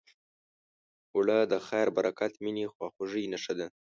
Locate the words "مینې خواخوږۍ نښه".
2.43-3.53